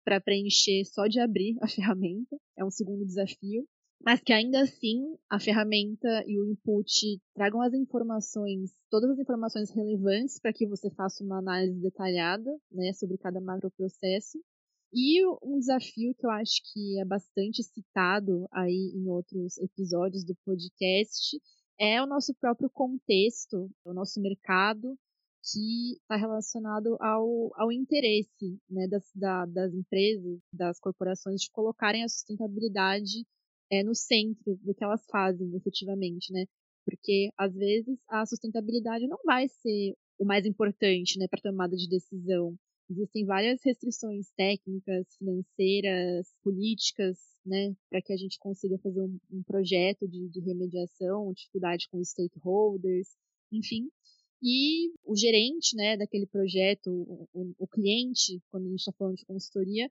para 0.03 0.21
preencher 0.21 0.85
só 0.85 1.07
de 1.07 1.19
abrir 1.19 1.57
a 1.61 1.67
ferramenta. 1.69 2.37
É 2.57 2.65
um 2.65 2.71
segundo 2.71 3.05
desafio 3.05 3.67
mas 4.05 4.21
que 4.21 4.31
ainda 4.31 4.61
assim 4.61 5.17
a 5.29 5.39
ferramenta 5.39 6.23
e 6.27 6.39
o 6.39 6.45
input 6.51 7.19
tragam 7.33 7.59
as 7.61 7.73
informações, 7.73 8.71
todas 8.89 9.09
as 9.09 9.19
informações 9.19 9.71
relevantes 9.71 10.39
para 10.39 10.53
que 10.53 10.67
você 10.67 10.91
faça 10.91 11.23
uma 11.23 11.39
análise 11.39 11.79
detalhada, 11.79 12.55
né, 12.71 12.93
sobre 12.93 13.17
cada 13.17 13.41
macroprocesso. 13.41 14.37
E 14.93 15.25
um 15.43 15.57
desafio 15.57 16.13
que 16.15 16.25
eu 16.25 16.29
acho 16.29 16.61
que 16.71 16.99
é 16.99 17.05
bastante 17.05 17.63
citado 17.63 18.47
aí 18.51 18.93
em 18.95 19.09
outros 19.09 19.57
episódios 19.57 20.23
do 20.23 20.35
podcast 20.45 21.41
é 21.79 22.01
o 22.01 22.07
nosso 22.07 22.33
próprio 22.35 22.69
contexto, 22.69 23.69
o 23.83 23.93
nosso 23.93 24.21
mercado, 24.21 24.97
que 25.51 25.93
está 26.01 26.15
relacionado 26.15 26.97
ao, 26.99 27.51
ao 27.55 27.71
interesse 27.71 28.59
né, 28.69 28.87
das, 28.87 29.03
da, 29.13 29.45
das 29.45 29.73
empresas, 29.73 30.39
das 30.51 30.79
corporações 30.79 31.41
de 31.41 31.51
colocarem 31.51 32.03
a 32.03 32.09
sustentabilidade 32.09 33.25
é, 33.71 33.83
no 33.83 33.93
centro 33.93 34.57
do 34.63 34.73
que 34.73 34.83
elas 34.83 35.05
fazem 35.09 35.55
efetivamente, 35.55 36.31
né? 36.31 36.45
Porque 36.83 37.29
às 37.37 37.53
vezes 37.53 37.97
a 38.07 38.25
sustentabilidade 38.25 39.07
não 39.07 39.17
vai 39.25 39.47
ser 39.47 39.95
o 40.19 40.25
mais 40.25 40.45
importante, 40.45 41.19
né, 41.19 41.27
para 41.27 41.41
tomada 41.41 41.75
de 41.75 41.89
decisão. 41.89 42.55
Existem 42.89 43.25
várias 43.25 43.59
restrições 43.63 44.29
técnicas, 44.37 45.07
financeiras, 45.17 46.33
políticas, 46.43 47.17
né, 47.45 47.75
para 47.89 48.01
que 48.01 48.11
a 48.11 48.17
gente 48.17 48.39
consiga 48.39 48.77
fazer 48.79 49.01
um, 49.01 49.19
um 49.31 49.43
projeto 49.43 50.07
de, 50.07 50.27
de 50.29 50.39
remediação, 50.39 51.31
dificuldade 51.33 51.87
com 51.89 52.03
stakeholders, 52.03 53.15
enfim. 53.51 53.89
E 54.41 54.91
o 55.03 55.15
gerente, 55.15 55.75
né, 55.75 55.95
daquele 55.97 56.25
projeto, 56.25 56.89
o, 56.89 57.29
o, 57.33 57.55
o 57.59 57.67
cliente, 57.67 58.41
quando 58.49 58.65
a 58.65 58.69
gente 58.69 58.79
está 58.79 58.91
falando 58.91 59.15
de 59.15 59.25
consultoria, 59.25 59.89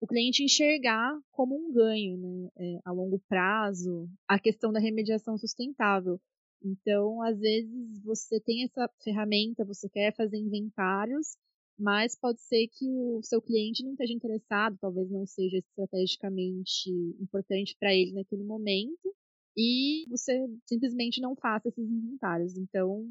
o 0.00 0.06
cliente 0.06 0.42
enxergar 0.42 1.18
como 1.32 1.56
um 1.56 1.72
ganho 1.72 2.16
né, 2.18 2.50
é, 2.56 2.78
a 2.84 2.92
longo 2.92 3.18
prazo 3.28 4.08
a 4.28 4.38
questão 4.38 4.72
da 4.72 4.78
remediação 4.78 5.38
sustentável. 5.38 6.20
Então, 6.62 7.22
às 7.22 7.38
vezes, 7.38 8.00
você 8.02 8.40
tem 8.40 8.64
essa 8.64 8.90
ferramenta, 9.02 9.64
você 9.64 9.88
quer 9.88 10.14
fazer 10.14 10.36
inventários, 10.36 11.36
mas 11.78 12.18
pode 12.18 12.40
ser 12.40 12.68
que 12.68 12.88
o 12.88 13.20
seu 13.22 13.40
cliente 13.40 13.84
não 13.84 13.92
esteja 13.92 14.14
interessado, 14.14 14.78
talvez 14.80 15.10
não 15.10 15.26
seja 15.26 15.58
estrategicamente 15.58 16.90
importante 17.20 17.76
para 17.78 17.94
ele 17.94 18.12
naquele 18.12 18.44
momento, 18.44 19.14
e 19.56 20.06
você 20.08 20.46
simplesmente 20.66 21.20
não 21.20 21.34
faça 21.34 21.68
esses 21.68 21.88
inventários. 21.88 22.56
Então, 22.56 23.06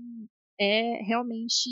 é 0.59 1.03
realmente 1.03 1.69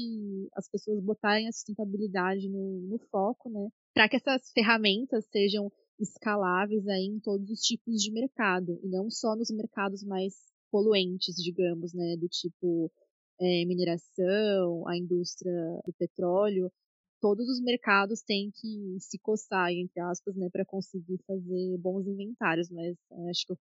as 0.53 0.67
pessoas 0.67 1.01
botarem 1.03 1.47
a 1.47 1.51
sustentabilidade 1.51 2.49
no, 2.49 2.81
no 2.81 2.99
foco, 3.09 3.49
né? 3.49 3.69
Para 3.93 4.09
que 4.09 4.15
essas 4.15 4.51
ferramentas 4.51 5.25
sejam 5.31 5.71
escaláveis 5.99 6.87
aí 6.87 7.05
em 7.05 7.19
todos 7.19 7.49
os 7.49 7.59
tipos 7.61 8.01
de 8.01 8.11
mercado, 8.11 8.79
e 8.83 8.87
não 8.89 9.09
só 9.09 9.35
nos 9.35 9.51
mercados 9.51 10.03
mais 10.03 10.33
poluentes, 10.71 11.35
digamos, 11.35 11.93
né? 11.93 12.17
Do 12.17 12.27
tipo 12.27 12.91
é, 13.39 13.65
mineração, 13.65 14.87
a 14.87 14.97
indústria 14.97 15.53
do 15.85 15.93
petróleo, 15.93 16.71
todos 17.23 17.47
os 17.47 17.61
mercados 17.61 18.21
têm 18.21 18.51
que 18.51 18.97
se 18.99 19.17
coçar, 19.17 19.71
entre 19.71 19.97
aspas, 20.01 20.35
né, 20.35 20.49
para 20.51 20.65
conseguir 20.65 21.17
fazer 21.25 21.77
bons 21.77 22.05
inventários, 22.05 22.69
mas 22.69 22.97
é, 23.13 23.29
acho 23.29 23.45
que 23.45 23.53
eu 23.53 23.57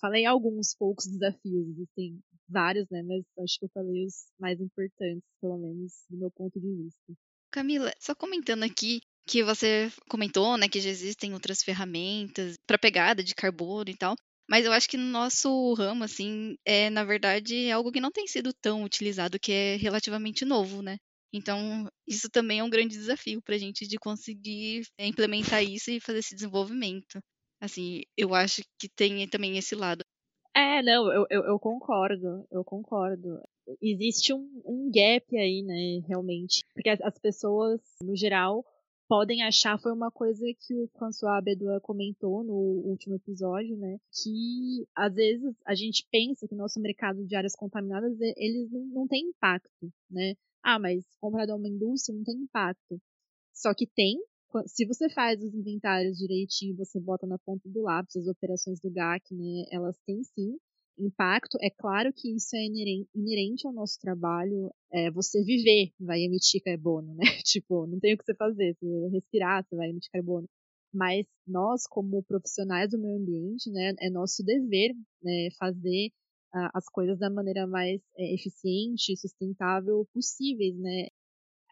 falei 0.00 0.24
alguns 0.24 0.74
poucos 0.74 1.06
desafios, 1.06 1.68
existem 1.68 2.18
vários, 2.48 2.88
né? 2.88 3.02
Mas 3.02 3.22
acho 3.44 3.58
que 3.58 3.66
eu 3.66 3.70
falei 3.74 4.06
os 4.06 4.14
mais 4.40 4.58
importantes, 4.58 5.22
pelo 5.42 5.58
menos 5.58 5.92
do 6.08 6.16
meu 6.16 6.30
ponto 6.30 6.58
de 6.58 6.74
vista. 6.84 7.12
Camila, 7.50 7.92
só 8.00 8.14
comentando 8.14 8.62
aqui 8.62 9.00
que 9.26 9.42
você 9.42 9.92
comentou, 10.08 10.56
né, 10.56 10.66
que 10.66 10.80
já 10.80 10.88
existem 10.88 11.34
outras 11.34 11.62
ferramentas 11.62 12.54
para 12.66 12.78
pegada 12.78 13.22
de 13.22 13.34
carbono 13.34 13.90
e 13.90 13.96
tal. 13.96 14.16
Mas 14.48 14.64
eu 14.64 14.72
acho 14.72 14.88
que 14.88 14.96
no 14.96 15.04
nosso 15.04 15.74
ramo, 15.74 16.02
assim, 16.02 16.56
é, 16.64 16.88
na 16.88 17.04
verdade, 17.04 17.66
é 17.66 17.72
algo 17.72 17.92
que 17.92 18.00
não 18.00 18.10
tem 18.10 18.26
sido 18.26 18.54
tão 18.54 18.82
utilizado, 18.82 19.38
que 19.38 19.52
é 19.52 19.76
relativamente 19.76 20.46
novo, 20.46 20.80
né? 20.80 20.96
Então, 21.32 21.88
isso 22.06 22.28
também 22.30 22.58
é 22.58 22.64
um 22.64 22.70
grande 22.70 22.96
desafio 22.96 23.40
para 23.42 23.54
a 23.54 23.58
gente 23.58 23.86
de 23.86 23.96
conseguir 23.98 24.82
é, 24.98 25.06
implementar 25.06 25.64
isso 25.64 25.90
e 25.90 26.00
fazer 26.00 26.18
esse 26.18 26.34
desenvolvimento. 26.34 27.20
Assim, 27.60 28.02
eu 28.16 28.34
acho 28.34 28.62
que 28.78 28.88
tem 28.88 29.26
também 29.28 29.56
esse 29.56 29.74
lado. 29.74 30.02
É, 30.54 30.82
não, 30.82 31.10
eu, 31.10 31.26
eu, 31.30 31.44
eu 31.44 31.58
concordo, 31.58 32.46
eu 32.50 32.62
concordo. 32.62 33.40
Existe 33.80 34.34
um, 34.34 34.62
um 34.66 34.90
gap 34.90 35.24
aí, 35.36 35.62
né, 35.62 36.06
realmente. 36.06 36.62
Porque 36.74 36.90
as, 36.90 37.00
as 37.00 37.18
pessoas, 37.18 37.80
no 38.02 38.14
geral, 38.14 38.62
podem 39.08 39.42
achar 39.42 39.78
foi 39.78 39.92
uma 39.92 40.10
coisa 40.10 40.44
que 40.58 40.74
o 40.74 40.88
François 40.98 41.42
Bedouin 41.42 41.78
comentou 41.80 42.42
no 42.42 42.54
último 42.54 43.14
episódio, 43.14 43.76
né? 43.76 43.98
Que 44.10 44.86
às 44.94 45.14
vezes 45.14 45.54
a 45.66 45.74
gente 45.74 46.06
pensa 46.10 46.48
que 46.48 46.54
o 46.54 46.58
nosso 46.58 46.80
mercado 46.80 47.24
de 47.24 47.36
áreas 47.36 47.54
contaminadas 47.54 48.18
eles 48.36 48.70
não, 48.70 48.80
não 48.86 49.06
tem 49.06 49.28
impacto, 49.28 49.92
né? 50.10 50.34
Ah, 50.62 50.78
mas 50.78 51.04
comprado 51.20 51.50
a 51.50 51.56
uma 51.56 51.68
indústria 51.68 52.16
não 52.16 52.24
tem 52.24 52.36
impacto. 52.36 53.00
Só 53.54 53.74
que 53.74 53.86
tem, 53.86 54.18
se 54.66 54.86
você 54.86 55.08
faz 55.10 55.42
os 55.42 55.54
inventários 55.54 56.18
direitinho, 56.18 56.76
você 56.76 57.00
bota 57.00 57.26
na 57.26 57.38
ponta 57.38 57.68
do 57.68 57.82
lápis 57.82 58.16
as 58.16 58.26
operações 58.26 58.80
do 58.80 58.90
GAC, 58.90 59.34
né, 59.34 59.64
elas 59.70 59.98
têm 60.06 60.22
sim 60.24 60.58
impacto. 60.98 61.58
É 61.62 61.70
claro 61.70 62.12
que 62.14 62.34
isso 62.36 62.54
é 62.56 62.64
inerente 63.14 63.66
ao 63.66 63.72
nosso 63.72 63.98
trabalho. 64.00 64.70
É, 64.92 65.10
você 65.10 65.42
viver 65.42 65.92
vai 66.00 66.20
emitir 66.22 66.62
carbono, 66.62 67.14
né? 67.14 67.24
tipo, 67.44 67.86
não 67.86 67.98
tem 68.00 68.14
o 68.14 68.18
que 68.18 68.24
você 68.24 68.34
fazer. 68.34 68.76
Se 68.78 68.86
respirar, 69.10 69.64
você 69.64 69.76
vai 69.76 69.88
emitir 69.90 70.10
carbono. 70.12 70.48
mas 70.92 71.26
nós, 71.46 71.86
como 71.86 72.22
profissionais 72.24 72.90
do 72.90 72.98
meio 72.98 73.16
ambiente, 73.18 73.70
né, 73.70 73.94
é 74.00 74.10
nosso 74.10 74.44
dever 74.44 74.94
né, 75.22 75.48
fazer 75.58 76.10
as 76.52 76.86
coisas 76.86 77.18
da 77.18 77.30
maneira 77.30 77.66
mais 77.66 78.00
é, 78.16 78.34
eficiente 78.34 79.12
e 79.12 79.16
sustentável 79.16 80.06
possíveis, 80.12 80.76
né? 80.78 81.08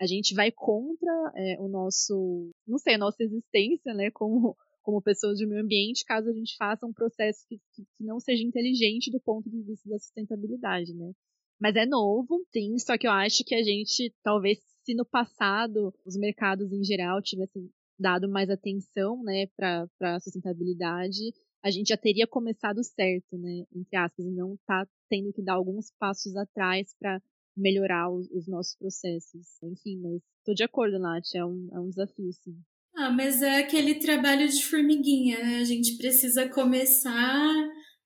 A 0.01 0.07
gente 0.07 0.35
vai 0.35 0.51
contra 0.51 1.33
é, 1.37 1.57
o 1.61 1.69
nosso, 1.69 2.51
não 2.67 2.79
sei, 2.79 2.95
a 2.95 2.99
nossa 2.99 3.23
existência, 3.23 3.93
né, 3.93 4.11
como 4.11 4.57
como 4.83 5.03
pessoas 5.03 5.39
de 5.39 5.47
meio 5.47 5.63
ambiente, 5.63 6.05
caso 6.05 6.29
a 6.29 6.33
gente 6.33 6.57
faça 6.57 6.87
um 6.87 6.93
processo 6.93 7.47
que, 7.47 7.59
que, 7.75 7.83
que 7.85 8.05
não 8.05 8.19
seja 8.19 8.43
inteligente 8.43 9.11
do 9.11 9.21
ponto 9.21 9.49
de 9.49 9.63
vista 9.63 9.89
da 9.89 9.99
sustentabilidade, 9.99 10.95
né? 10.95 11.13
Mas 11.61 11.77
é 11.77 11.85
novo, 11.85 12.43
sim, 12.51 12.79
só 12.79 12.97
que 12.97 13.07
eu 13.07 13.13
acho 13.13 13.45
que 13.45 13.55
a 13.55 13.63
gente, 13.63 14.13
talvez, 14.23 14.59
se 14.83 14.95
no 14.95 15.05
passado 15.05 15.95
os 16.07 16.17
mercados 16.17 16.73
em 16.73 16.83
geral 16.83 17.21
tivessem 17.21 17.71
dado 17.99 18.29
mais 18.29 18.49
atenção, 18.49 19.23
né, 19.23 19.47
para 19.55 19.87
a 20.01 20.21
sustentabilidade, 20.21 21.35
a 21.63 21.71
gente 21.71 21.89
já 21.89 21.97
teria 21.97 22.27
começado 22.27 22.83
certo, 22.83 23.37
né, 23.37 23.65
entre 23.75 23.97
aspas, 23.97 24.25
e 24.25 24.31
não 24.31 24.57
tá 24.67 24.87
tendo 25.09 25.33
que 25.33 25.43
dar 25.43 25.55
alguns 25.55 25.93
passos 25.99 26.37
atrás 26.37 26.95
para 26.99 27.21
melhorar 27.57 28.11
os, 28.11 28.31
os, 28.31 28.47
nossos 28.47 28.75
processos. 28.77 29.47
Enfim, 29.63 30.01
mas 30.01 30.23
estou 30.39 30.55
de 30.55 30.65
acordo, 30.65 30.99
Nath, 30.99 31.35
é 31.35 31.45
um, 31.45 31.69
é 31.73 31.81
um 31.81 31.89
desafio, 31.89 32.33
sim. 32.33 32.57
Ah, 32.95 33.11
mas 33.11 33.43
é 33.43 33.59
aquele 33.59 33.97
trabalho 33.97 34.49
de 34.49 34.65
formiguinha, 34.65 35.39
né? 35.39 35.59
A 35.59 35.65
gente 35.65 35.97
precisa 35.97 36.49
começar 36.49 37.55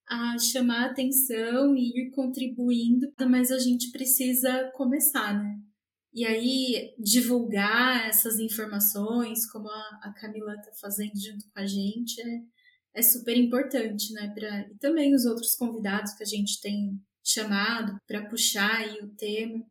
a 0.08 0.38
chamar 0.38 0.90
atenção 0.90 1.74
e 1.74 1.88
ir 2.00 2.10
contribuindo, 2.10 3.10
mas 3.28 3.50
a 3.50 3.58
gente 3.58 3.90
precisa 3.90 4.70
começar, 4.74 5.32
né? 5.32 5.56
E 6.12 6.24
aí, 6.24 6.94
divulgar 6.98 8.08
essas 8.08 8.38
informações, 8.38 9.50
como 9.50 9.68
a, 9.68 10.00
a 10.02 10.12
Camila 10.12 10.54
está 10.54 10.70
fazendo 10.80 11.12
junto 11.16 11.44
com 11.52 11.60
a 11.60 11.66
gente, 11.66 12.20
é, 12.20 12.40
é 12.94 13.02
super 13.02 13.36
importante, 13.36 14.12
né? 14.12 14.32
Pra, 14.34 14.60
e 14.70 14.78
também 14.78 15.14
os 15.14 15.26
outros 15.26 15.54
convidados 15.54 16.14
que 16.14 16.22
a 16.22 16.26
gente 16.26 16.60
tem 16.60 16.98
chamado 17.24 17.96
para 18.06 18.26
puxar 18.26 18.76
aí 18.76 18.98
o 19.00 19.14
tema. 19.16 19.64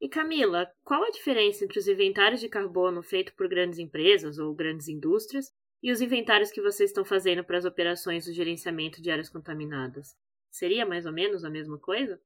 E 0.00 0.08
Camila, 0.08 0.70
qual 0.84 1.02
a 1.04 1.10
diferença 1.10 1.64
entre 1.64 1.78
os 1.78 1.88
inventários 1.88 2.40
de 2.40 2.48
carbono 2.48 3.02
feitos 3.02 3.34
por 3.34 3.48
grandes 3.48 3.78
empresas 3.78 4.38
ou 4.38 4.54
grandes 4.54 4.88
indústrias 4.88 5.50
e 5.82 5.90
os 5.90 6.00
inventários 6.00 6.50
que 6.50 6.60
vocês 6.60 6.90
estão 6.90 7.04
fazendo 7.04 7.44
para 7.44 7.58
as 7.58 7.64
operações 7.64 8.26
do 8.26 8.32
gerenciamento 8.32 9.00
de 9.00 9.10
áreas 9.10 9.28
contaminadas? 9.28 10.14
Seria 10.50 10.86
mais 10.86 11.06
ou 11.06 11.12
menos 11.12 11.44
a 11.44 11.50
mesma 11.50 11.78
coisa? 11.78 12.20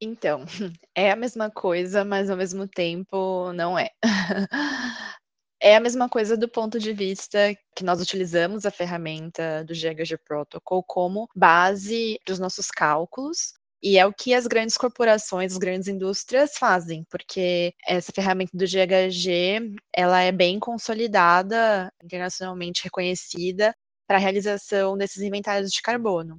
Então, 0.00 0.44
é 0.94 1.10
a 1.10 1.16
mesma 1.16 1.50
coisa, 1.50 2.04
mas 2.04 2.28
ao 2.28 2.36
mesmo 2.36 2.66
tempo 2.68 3.52
não 3.52 3.78
é. 3.78 3.88
É 5.64 5.76
a 5.76 5.80
mesma 5.80 6.08
coisa 6.08 6.36
do 6.36 6.48
ponto 6.48 6.76
de 6.76 6.92
vista 6.92 7.38
que 7.76 7.84
nós 7.84 8.00
utilizamos 8.00 8.66
a 8.66 8.70
ferramenta 8.70 9.64
do 9.64 9.72
GHG 9.72 10.18
Protocol 10.26 10.82
como 10.82 11.28
base 11.36 12.18
dos 12.26 12.40
nossos 12.40 12.66
cálculos, 12.66 13.54
e 13.80 13.96
é 13.96 14.04
o 14.04 14.12
que 14.12 14.34
as 14.34 14.48
grandes 14.48 14.76
corporações, 14.76 15.52
as 15.52 15.58
grandes 15.58 15.86
indústrias 15.86 16.58
fazem, 16.58 17.04
porque 17.08 17.72
essa 17.86 18.10
ferramenta 18.12 18.50
do 18.52 18.64
GHG, 18.66 19.76
ela 19.94 20.20
é 20.20 20.32
bem 20.32 20.58
consolidada, 20.58 21.92
internacionalmente 22.02 22.82
reconhecida 22.82 23.72
para 24.04 24.16
a 24.16 24.20
realização 24.20 24.98
desses 24.98 25.22
inventários 25.22 25.70
de 25.70 25.80
carbono. 25.80 26.38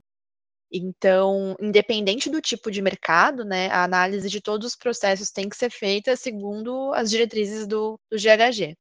Então, 0.72 1.56
independente 1.62 2.30
do 2.30 2.42
tipo 2.42 2.70
de 2.70 2.82
mercado, 2.82 3.46
né, 3.46 3.70
a 3.70 3.84
análise 3.86 4.30
de 4.30 4.42
todos 4.42 4.68
os 4.68 4.75
processos 4.75 5.32
tem 5.32 5.48
que 5.48 5.56
ser 5.56 5.70
feita 5.72 6.15
segundo 6.18 6.94
as 6.94 7.10
diretrizes 7.10 7.65
do, 7.65 7.98
do 8.12 8.18
GHG. 8.18 8.75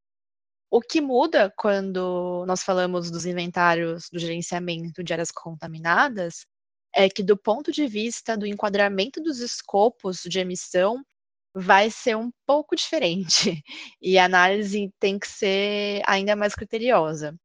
O 0.74 0.80
que 0.80 1.02
muda 1.02 1.52
quando 1.54 2.46
nós 2.46 2.62
falamos 2.62 3.10
dos 3.10 3.26
inventários 3.26 4.08
do 4.10 4.18
gerenciamento 4.18 5.04
de 5.04 5.12
áreas 5.12 5.30
contaminadas 5.30 6.46
é 6.94 7.10
que, 7.10 7.22
do 7.22 7.36
ponto 7.36 7.70
de 7.70 7.86
vista 7.86 8.38
do 8.38 8.46
enquadramento 8.46 9.20
dos 9.22 9.40
escopos 9.40 10.22
de 10.24 10.40
emissão, 10.40 11.04
vai 11.54 11.90
ser 11.90 12.16
um 12.16 12.30
pouco 12.46 12.74
diferente 12.74 13.62
e 14.00 14.16
a 14.16 14.24
análise 14.24 14.90
tem 14.98 15.18
que 15.18 15.28
ser 15.28 16.00
ainda 16.06 16.34
mais 16.34 16.54
criteriosa. 16.54 17.36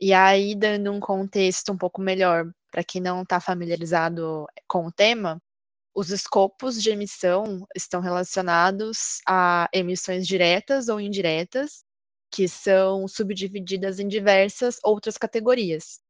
E 0.00 0.12
aí, 0.12 0.56
dando 0.56 0.92
um 0.92 0.98
contexto 0.98 1.72
um 1.72 1.78
pouco 1.78 2.00
melhor 2.00 2.50
para 2.72 2.82
quem 2.82 3.00
não 3.00 3.22
está 3.22 3.40
familiarizado 3.40 4.46
com 4.66 4.86
o 4.86 4.92
tema, 4.92 5.40
os 5.94 6.10
escopos 6.10 6.82
de 6.82 6.90
emissão 6.90 7.64
estão 7.74 8.00
relacionados 8.00 9.20
a 9.28 9.68
emissões 9.72 10.26
diretas 10.26 10.88
ou 10.88 11.00
indiretas, 11.00 11.84
que 12.30 12.48
são 12.48 13.08
subdivididas 13.08 13.98
em 13.98 14.08
diversas 14.08 14.78
outras 14.84 15.16
categorias. 15.16 16.00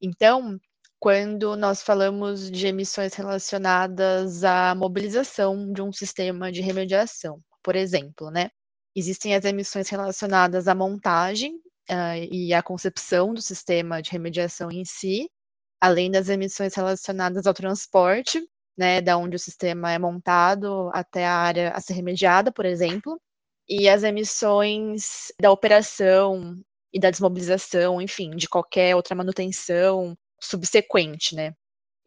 Então, 0.00 0.58
quando 0.98 1.56
nós 1.56 1.82
falamos 1.82 2.50
de 2.50 2.66
emissões 2.66 3.14
relacionadas 3.14 4.44
à 4.44 4.74
mobilização 4.74 5.72
de 5.72 5.82
um 5.82 5.92
sistema 5.92 6.50
de 6.50 6.60
remediação, 6.60 7.40
por 7.62 7.76
exemplo, 7.76 8.30
né? 8.30 8.50
Existem 8.94 9.34
as 9.34 9.44
emissões 9.44 9.88
relacionadas 9.88 10.68
à 10.68 10.74
montagem 10.74 11.56
uh, 11.90 12.16
e 12.30 12.54
à 12.54 12.62
concepção 12.62 13.34
do 13.34 13.42
sistema 13.42 14.00
de 14.00 14.10
remediação 14.10 14.70
em 14.70 14.84
si, 14.84 15.30
além 15.80 16.10
das 16.10 16.28
emissões 16.28 16.74
relacionadas 16.74 17.46
ao 17.46 17.54
transporte, 17.54 18.42
né, 18.76 19.00
da 19.00 19.16
onde 19.16 19.36
o 19.36 19.38
sistema 19.38 19.92
é 19.92 19.98
montado 19.98 20.90
até 20.92 21.26
a 21.26 21.34
área 21.34 21.70
a 21.72 21.80
ser 21.80 21.94
remediada, 21.94 22.52
por 22.52 22.64
exemplo, 22.64 23.20
e 23.68 23.88
as 23.88 24.02
emissões 24.04 25.32
da 25.40 25.50
operação 25.50 26.54
e 26.92 27.00
da 27.00 27.10
desmobilização, 27.10 28.00
enfim, 28.00 28.30
de 28.36 28.48
qualquer 28.48 28.96
outra 28.96 29.14
manutenção 29.14 30.16
subsequente, 30.40 31.34
né? 31.34 31.54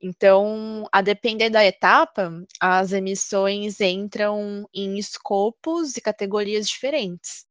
Então, 0.02 0.86
a 0.91 1.02
depender 1.02 1.50
da 1.50 1.65
etapa, 1.65 2.32
as 2.62 2.91
emissões 2.93 3.80
entram 3.82 4.67
em 4.74 4.98
escopos 4.98 5.98
e 5.98 6.02
categorias 6.02 6.67
diferentes, 6.69 7.45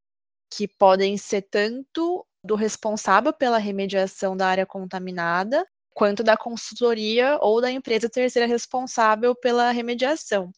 que 0.50 0.68
podem 0.68 1.16
ser 1.18 1.42
tanto 1.50 2.26
do 2.44 2.54
responsável 2.56 3.32
pela 3.32 3.58
remediação 3.58 4.36
da 4.36 4.46
área 4.48 4.66
contaminada, 4.66 5.66
quanto 5.94 6.22
da 6.24 6.36
consultoria 6.36 7.38
ou 7.42 7.60
da 7.60 7.70
empresa 7.70 8.08
terceira 8.10 8.46
responsável 8.48 9.34
pela 9.34 9.70
remediação. 9.72 10.50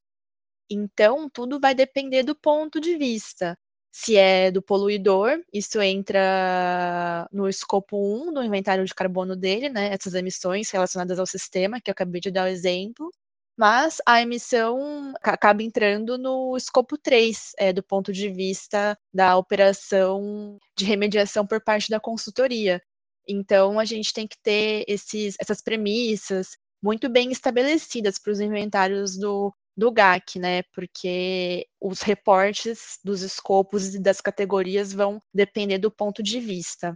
Então, 0.71 1.29
tudo 1.31 1.59
vai 1.61 1.75
depender 1.75 2.23
do 2.23 2.35
ponto 2.35 2.81
de 2.81 2.97
vista. 2.97 3.57
Se 3.93 4.17
é 4.17 4.51
do 4.53 4.63
poluidor, 4.63 5.41
isso 5.53 5.81
entra 5.81 7.27
no 7.33 7.49
escopo 7.49 7.97
1 7.99 8.33
do 8.33 8.43
inventário 8.43 8.85
de 8.85 8.95
carbono 8.95 9.35
dele, 9.37 9.69
né? 9.69 9.93
Essas 9.93 10.15
emissões 10.15 10.71
relacionadas 10.71 11.19
ao 11.19 11.27
sistema, 11.27 11.81
que 11.81 11.91
eu 11.91 11.93
acabei 11.93 12.21
de 12.21 12.31
dar 12.31 12.45
o 12.45 12.49
exemplo. 12.49 13.11
Mas 13.59 13.99
a 14.07 14.23
emissão 14.23 15.13
acaba 15.23 15.63
entrando 15.63 16.17
no 16.17 16.57
escopo 16.57 16.97
3, 16.97 17.53
é, 17.59 17.73
do 17.73 17.83
ponto 17.83 18.13
de 18.13 18.31
vista 18.31 18.97
da 19.13 19.37
operação 19.37 20.59
de 20.79 20.85
remediação 20.85 21.47
por 21.47 21.63
parte 21.63 21.91
da 21.91 22.01
consultoria, 22.01 22.81
então, 23.29 23.79
a 23.79 23.85
gente 23.85 24.13
tem 24.13 24.27
que 24.27 24.37
ter 24.43 24.85
esses, 24.89 25.37
essas 25.41 25.61
premissas 25.63 26.49
muito 26.83 27.09
bem 27.09 27.31
estabelecidas 27.31 28.19
para 28.19 28.33
os 28.33 28.41
inventários 28.41 29.17
do, 29.17 29.55
do 29.81 29.91
GAC, 29.91 30.39
né? 30.39 30.63
Porque 30.75 31.67
os 31.81 32.03
reportes 32.03 32.99
dos 33.03 33.23
escopos 33.23 33.95
e 33.95 34.03
das 34.03 34.21
categorias 34.21 34.93
vão 34.93 35.19
depender 35.33 35.79
do 35.79 35.91
ponto 35.91 36.23
de 36.23 36.39
vista. 36.39 36.95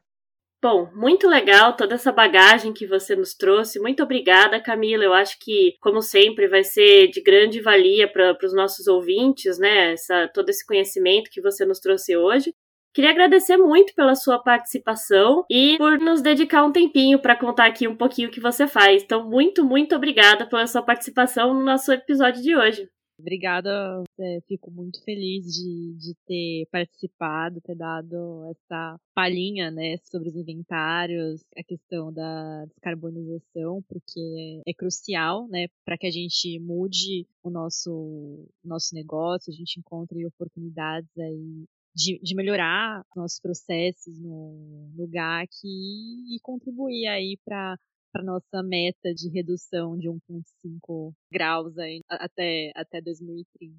Bom, 0.63 0.91
muito 0.95 1.27
legal 1.27 1.77
toda 1.77 1.95
essa 1.95 2.13
bagagem 2.13 2.73
que 2.73 2.87
você 2.87 3.17
nos 3.17 3.35
trouxe. 3.35 3.79
Muito 3.79 4.03
obrigada, 4.03 4.63
Camila. 4.63 5.05
Eu 5.05 5.13
acho 5.13 5.39
que, 5.39 5.77
como 5.81 6.01
sempre, 6.03 6.47
vai 6.47 6.63
ser 6.63 7.09
de 7.09 7.23
grande 7.23 7.61
valia 7.61 8.11
para 8.11 8.37
os 8.43 8.55
nossos 8.55 8.87
ouvintes, 8.87 9.59
né? 9.59 9.93
Essa, 9.93 10.29
todo 10.29 10.49
esse 10.51 10.65
conhecimento 10.67 11.31
que 11.31 11.41
você 11.41 11.65
nos 11.65 11.81
trouxe 11.81 12.17
hoje. 12.17 12.55
Queria 12.95 13.11
agradecer 13.11 13.57
muito 13.57 13.93
pela 13.93 14.15
sua 14.15 14.39
participação 14.39 15.45
e 15.51 15.77
por 15.79 15.99
nos 15.99 16.23
dedicar 16.23 16.65
um 16.65 16.71
tempinho 16.71 17.19
para 17.19 17.35
contar 17.35 17.67
aqui 17.67 17.89
um 17.89 17.97
pouquinho 17.97 18.29
o 18.29 18.31
que 18.31 18.41
você 18.41 18.69
faz. 18.69 19.03
Então, 19.03 19.29
muito, 19.29 19.65
muito 19.65 19.97
obrigada 19.97 20.47
pela 20.47 20.65
sua 20.69 20.81
participação 20.81 21.53
no 21.53 21.65
nosso 21.65 21.93
episódio 21.93 22.41
de 22.41 22.55
hoje. 22.55 22.89
Obrigada, 23.19 24.03
é, 24.19 24.41
fico 24.47 24.71
muito 24.71 25.03
feliz 25.05 25.45
de, 25.47 25.95
de 25.95 26.15
ter 26.27 26.67
participado, 26.71 27.61
ter 27.61 27.77
dado 27.77 28.45
essa 28.51 28.97
palhinha, 29.15 29.71
né, 29.71 29.97
sobre 30.03 30.29
os 30.29 30.37
inventários, 30.37 31.41
a 31.57 31.63
questão 31.63 32.13
da 32.13 32.65
descarbonização, 32.67 33.83
porque 33.89 34.63
é, 34.67 34.75
crucial, 34.75 35.47
né, 35.49 35.69
para 35.85 35.97
que 35.97 36.07
a 36.07 36.11
gente 36.11 36.59
mude 36.59 37.27
o 37.43 37.51
nosso, 37.51 38.49
nosso 38.65 38.95
negócio, 38.95 39.53
a 39.53 39.57
gente 39.57 39.79
encontre 39.79 40.27
oportunidades 40.27 41.11
aí 41.17 41.65
de, 41.95 42.19
de 42.23 42.35
melhorar 42.35 43.05
nossos 43.15 43.41
processos 43.41 44.19
no, 44.19 44.91
no 44.95 45.07
GAC 45.09 45.51
e, 45.65 46.37
e 46.37 46.41
contribuir 46.41 47.07
aí 47.07 47.39
para 47.45 47.77
para 48.15 48.23
nossa 48.23 48.63
meta 48.63 49.13
de 49.13 49.29
redução 49.29 49.99
de 49.99 50.09
1,5 50.09 51.13
graus 51.33 51.77
aí, 51.77 52.01
até, 52.09 52.71
até 52.77 53.01
2030. 53.01 53.75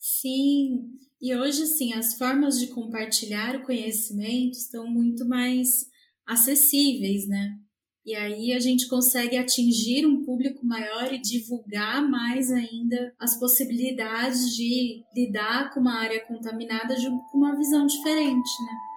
Sim, 0.00 0.90
e 1.20 1.32
hoje, 1.32 1.62
assim, 1.62 1.92
as 1.92 2.18
formas 2.18 2.58
de 2.58 2.66
compartilhar 2.68 3.54
o 3.54 3.62
conhecimento 3.64 4.54
estão 4.54 4.88
muito 4.88 5.24
mais 5.24 5.86
acessíveis, 6.26 7.28
né? 7.28 7.56
E 8.06 8.14
aí 8.14 8.52
a 8.52 8.60
gente 8.60 8.88
consegue 8.88 9.36
atingir 9.36 10.06
um 10.06 10.24
público 10.24 10.64
maior 10.64 11.12
e 11.12 11.18
divulgar 11.18 12.08
mais 12.08 12.52
ainda 12.52 13.12
as 13.18 13.36
possibilidades 13.36 14.54
de 14.54 15.02
lidar 15.12 15.74
com 15.74 15.80
uma 15.80 15.98
área 15.98 16.24
contaminada 16.24 16.94
de, 16.94 17.10
com 17.10 17.38
uma 17.38 17.56
visão 17.56 17.84
diferente, 17.84 18.48
né? 18.64 18.95